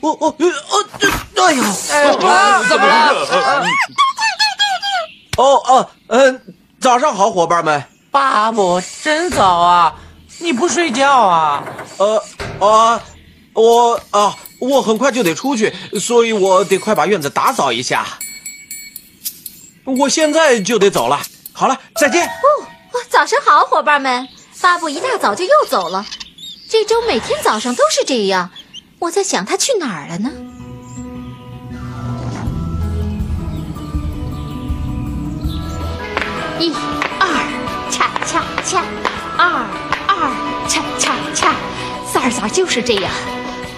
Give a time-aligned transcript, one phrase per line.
[0.00, 1.62] 我我我我我呃这，哎呦，
[2.26, 3.26] 啊，怎么了？
[5.36, 7.84] 哦哦，嗯，早上好，伙伴们。
[8.10, 9.94] 巴布，真早啊！
[10.38, 11.64] 你不睡觉啊？
[11.98, 12.22] 呃
[12.60, 13.02] 啊，
[13.54, 18.06] 我啊，我很快就得出去，所以我得快把院子打扫一下。
[19.84, 21.20] 我现在就得走了。
[21.52, 22.26] 好了，再见。
[22.26, 22.66] 哦，
[23.08, 24.28] 早上好，伙伴们！
[24.60, 26.06] 巴布一大早就又走了，
[26.70, 28.50] 这周每天早上都是这样。
[29.02, 30.30] 我在想他去哪儿了呢？
[36.60, 36.72] 一、
[37.18, 37.28] 二，
[37.90, 38.84] 恰恰恰，
[39.36, 39.66] 二
[40.06, 40.30] 二，
[40.68, 41.52] 恰恰恰，
[42.06, 43.10] 三儿咋就是这样？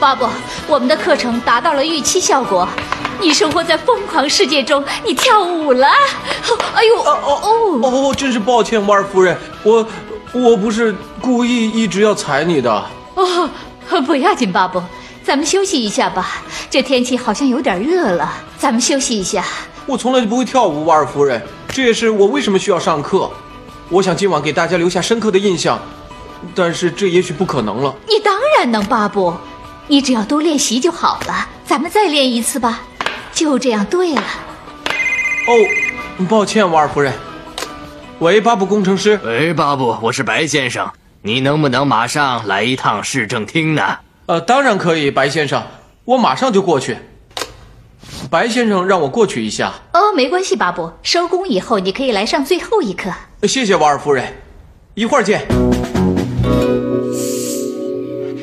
[0.00, 0.26] 巴布，
[0.66, 2.68] 我们的课程达到了预期效果。
[3.20, 5.86] 你生活在疯狂世界中，你跳舞了。
[6.74, 9.86] 哎呦，哦哦哦，真是抱歉，瓦尔夫人，我
[10.32, 12.84] 我不是故意一直要踩你的。
[13.14, 13.48] 哦，
[14.04, 14.82] 不要紧，巴布，
[15.24, 16.42] 咱们休息一下吧。
[16.68, 19.44] 这天气好像有点热了，咱们休息一下。
[19.86, 23.30] 我从来就不会跳舞，瓦尔夫人，这也是我为什么需要上课。
[23.88, 25.80] 我想今晚给大家留下深刻的印象，
[26.54, 27.94] 但是这也许不可能了。
[28.08, 29.34] 你当然能，巴布，
[29.88, 31.48] 你只要多练习就好了。
[31.66, 32.82] 咱们再练一次吧。
[33.32, 34.20] 就这样对了。
[34.20, 37.12] 哦，抱歉，瓦尔夫人。
[38.18, 39.18] 喂，巴布工程师。
[39.24, 40.90] 喂，巴布，我是白先生，
[41.22, 43.98] 你能不能马上来一趟市政厅呢？
[44.26, 45.62] 呃，当然可以，白先生，
[46.04, 46.96] 我马上就过去。
[48.30, 49.72] 白先生让我过去一下。
[49.92, 53.10] 哦，没关系，巴布，收工以后你可以来上最后一课。
[53.42, 54.32] 谢谢瓦尔夫人，
[54.94, 55.46] 一会儿见。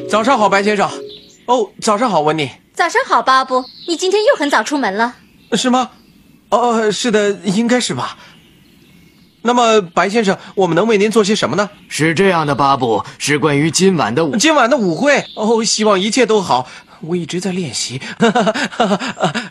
[0.10, 0.90] 早上好，白先生。
[1.46, 2.52] 哦，早上好，温妮。
[2.74, 5.16] 早上好，巴布，你今天又很早出门了。
[5.54, 5.92] 是吗？
[6.50, 8.18] 哦，是的，应该是吧。
[9.42, 11.70] 那么，白先生，我们能为您做些什么呢？
[11.88, 14.36] 是这样的，巴布，是关于今晚的舞。
[14.36, 16.68] 今晚的舞会哦，希望一切都好。
[17.02, 18.02] 我一直在练习，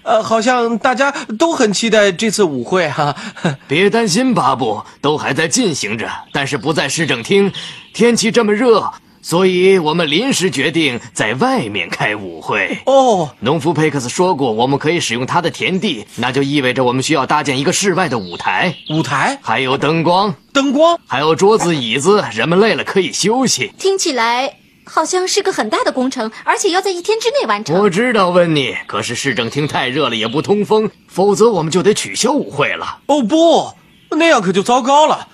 [0.02, 3.16] 呃， 好像大家都很期待这次舞会哈。
[3.66, 7.50] 别担心，巴布，都还在进行着，但是不在市政厅。
[7.94, 8.92] 天气这么热，
[9.28, 12.78] 所以我们临时决定在外面开舞会。
[12.86, 23.70] 哦，农夫佩克斯说过，我们可以使用他的田地，那就意味着我们需要搭建一个室外的舞台，舞台还有灯光，灯光，还有桌子、椅子，人们累了可以休息。
[23.76, 27.78] 听起来好像是个很大的工程，而且要在一天之内完成。
[27.78, 33.00] 我知道，温妮，可是市政厅太热了，也不通风，否则我们就得取消舞会了。
[33.04, 33.74] 哦不，
[34.16, 35.28] 那样可就糟糕了。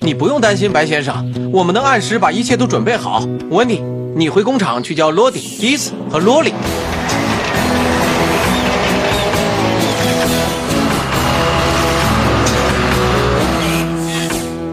[0.00, 3.22] 你不用担心，白先生，我们能按时把一切都准备好。
[3.50, 3.82] 温妮，
[4.14, 6.52] 你回工厂去叫罗迪、迪斯和罗莉。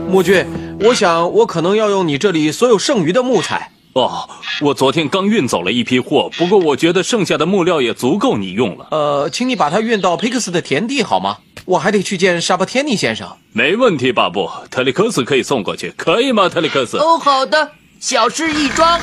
[0.08, 0.46] 木俊，
[0.82, 3.72] 我想我可能要用你这里所有剩余的木材。
[3.94, 4.30] 哦，
[4.62, 8.88] 我昨天刚运走了一批货，不过我觉得剩下的木料也足够你用了。
[8.92, 11.38] 呃，请你把它运到佩克斯的田地好吗？
[11.66, 13.28] 我还得去见沙巴天尼先生。
[13.52, 16.48] 没问题，巴布，特里克斯可以送过去，可以吗？
[16.48, 16.98] 特里克斯？
[16.98, 19.00] 哦，好的，小事一桩。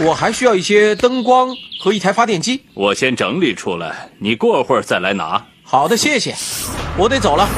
[0.00, 2.62] 我还需要一些灯光和一台发电机。
[2.74, 5.46] 我先整理出来，你过会儿再来拿。
[5.62, 6.34] 好的，谢谢。
[6.98, 7.48] 我得走了。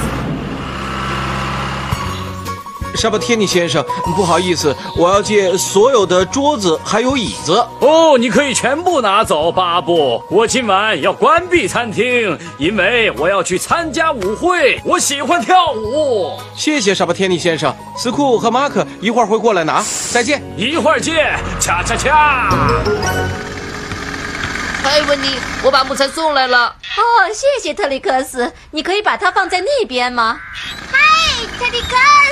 [2.99, 3.85] 沙巴天尼先生，
[4.17, 7.65] 不好意思，我要借所有的桌子还有椅子。
[7.81, 10.21] 哦，你可以全部拿走，巴布。
[10.29, 14.81] 我今晚要关闭餐厅，因为我要去参加舞会。
[14.85, 16.41] 我喜欢跳舞。
[16.57, 19.81] 谢谢沙巴天尼先生，斯库和马克一会儿会过来拿。
[20.11, 20.43] 再见。
[20.57, 22.51] 一会儿见，恰恰恰。
[24.83, 26.67] 嗨，温妮，我把木材送来了。
[26.67, 30.37] 哦，谢谢特里克斯，你可以把它放在那边吗？
[30.91, 30.99] 嗨，
[31.61, 31.87] 特里克
[32.25, 32.28] 斯。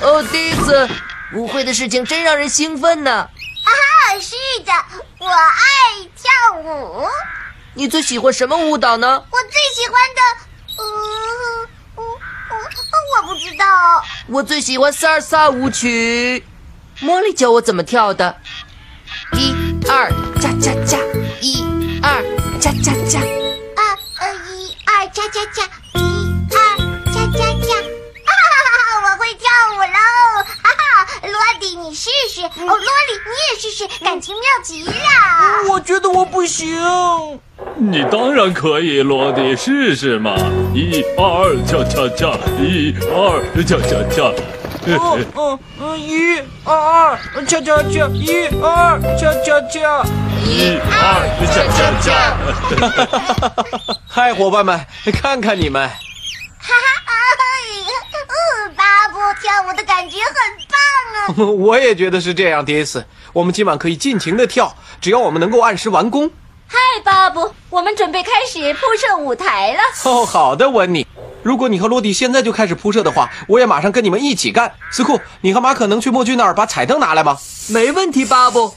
[0.00, 0.88] 哦，第一次，
[1.34, 3.10] 舞会的事情真让人兴奋呢。
[3.10, 3.30] 啊，
[4.20, 4.72] 是的，
[5.18, 7.06] 我爱跳舞。
[7.74, 9.24] 你最喜欢什么舞蹈呢？
[9.30, 10.20] 我最喜欢的，
[10.78, 10.84] 呃，
[11.96, 13.64] 我我我不知道。
[14.28, 16.44] 我最喜欢萨尔萨舞曲。
[17.00, 18.36] 茉莉教我怎么跳的。
[19.32, 19.54] 一
[19.88, 20.10] 二，
[20.40, 20.98] 加加加，
[21.40, 21.64] 一
[22.02, 22.22] 二，
[22.60, 23.20] 加加加。
[23.20, 23.82] 啊
[24.20, 25.67] 呃，一二，恰恰恰，
[34.08, 34.92] 感情妙极了。
[35.70, 36.66] 我觉得我不行。
[37.76, 40.34] 你当然可以，罗迪，试试嘛！
[40.72, 44.32] 一二，恰恰恰，一二，恰恰恰。
[44.86, 50.02] 嗯嗯嗯，一二二，恰恰恰，一二，恰恰恰。
[50.42, 52.08] 一二，恰恰恰。
[54.08, 54.80] 嗨，伙伴们，
[55.20, 55.86] 看看你们。
[61.36, 63.04] 我也觉得是这样，迪斯。
[63.32, 66.30] 我们今晚可以尽情的跳，只要我们能够按时完工。
[66.66, 69.80] 嗨，巴布，我们准备开始铺设舞台了。
[70.10, 71.06] 哦，好的，温妮。
[71.42, 74.72] 如果你和洛蒂现在就开始铺设的话，我也马上跟你们一起干。
[74.90, 77.38] 斯库，你和马可能去墨君那儿把彩灯拿来吗？
[77.68, 78.74] 没问题，巴布。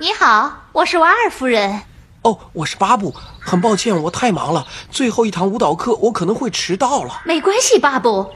[0.00, 1.82] 你好，我是瓦尔夫人。
[2.22, 3.14] 哦，我是巴布。
[3.40, 7.22] 很抱歉，我太忙了，最后一堂舞蹈课我可能会迟到了。
[7.24, 8.26] 没关系，巴布，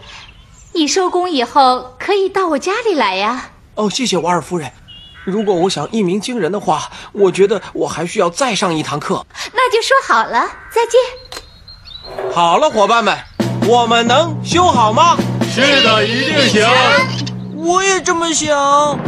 [0.72, 3.50] 你收工以后可以到我家里来呀。
[3.74, 4.72] 哦，谢谢瓦尔夫人。
[5.24, 9.26] 如果我想一鸣惊人的话，我觉得我还需要再上一堂课。
[9.52, 12.32] 那就说好了，再见。
[12.32, 13.16] 好了，伙伴们，
[13.68, 15.16] 我们能修好吗？
[15.52, 16.66] 是的，一定行。
[17.56, 18.98] 我也这么想。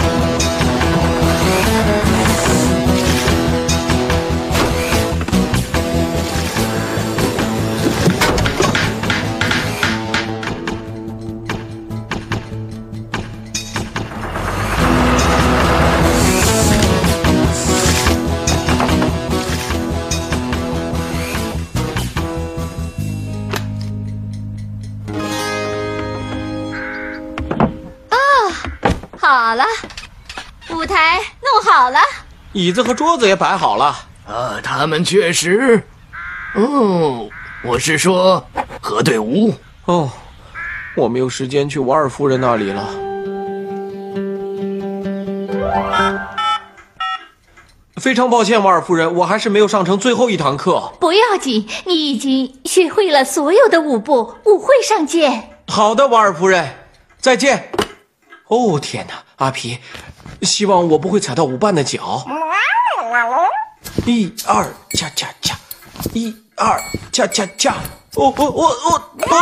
[32.54, 33.96] 椅子和桌子也摆好了。
[34.26, 35.82] 啊，他们确实……
[36.54, 37.28] 哦，
[37.64, 38.46] 我是说
[38.80, 39.52] 河队伍。
[39.84, 40.10] 哦，
[40.96, 42.88] 我没有时间去瓦尔夫人那里了。
[47.96, 50.92] 非常抱歉，瓦尔夫人，我还是没有上成最后一堂课。
[51.00, 55.58] 不要紧，你已经学会了所有的舞步，舞会上见。
[55.66, 56.76] 好的，瓦尔夫人，
[57.18, 57.70] 再见。
[58.46, 59.78] 哦天哪，阿皮，
[60.42, 62.24] 希望我不会踩到舞伴的脚。
[64.06, 65.56] 一二恰恰恰，
[66.12, 66.82] 一二
[67.12, 67.74] 恰恰恰。
[68.16, 69.36] 哦我我我我我！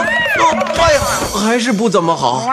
[0.81, 1.01] 哎呀，
[1.35, 2.49] 还是不怎么好。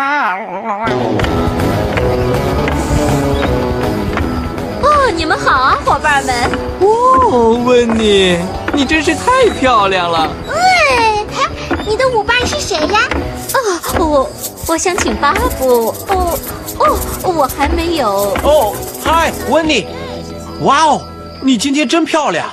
[4.81, 6.35] 哦，你们好啊，伙伴们。
[6.81, 8.37] 哦，温妮，
[8.73, 10.29] 你真是太漂亮了。
[10.49, 10.55] 嗯，
[11.87, 12.99] 你的舞伴是谁呀？
[13.53, 13.59] 哦，
[13.99, 14.29] 我
[14.69, 15.87] 我想请巴布。
[16.09, 16.37] 哦
[16.77, 18.07] 哦，我还没有。
[18.43, 19.87] 哦，嗨，温妮。
[20.61, 21.01] 哇哦，
[21.41, 22.47] 你今天真漂亮。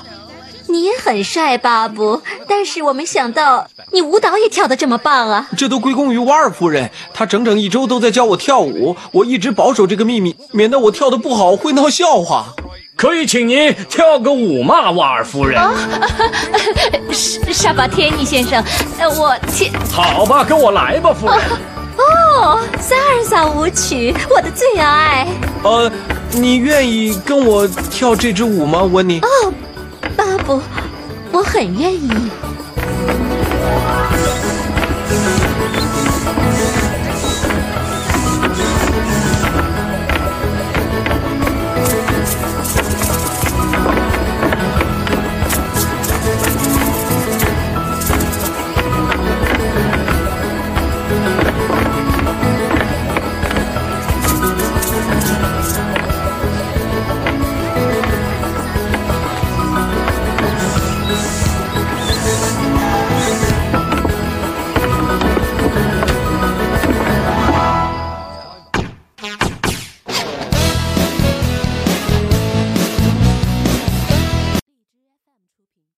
[0.66, 2.22] 你也很帅，巴布。
[2.48, 5.46] 但是我没想到你舞蹈也跳得这么棒啊！
[5.58, 8.96] 这都归功于瓦尔夫人，她整整一周都在教我跳舞。
[9.12, 12.46] 我一直保守这个秘密，免得我跳得不好会闹笑话。
[12.96, 15.60] 可以请您跳个舞吗，瓦尔夫人？
[17.12, 18.64] 沙沙巴天尼先生，
[18.98, 19.70] 呃，我请。
[19.92, 21.38] 好吧，跟我来吧，夫人。
[21.96, 25.26] 哦，萨尔萨舞曲，我的最爱。
[25.62, 25.90] 呃，
[26.32, 29.20] 你愿意跟我跳这支舞吗，温妮？
[29.20, 29.52] 哦，
[30.16, 30.60] 巴布，
[31.32, 32.10] 我很愿意。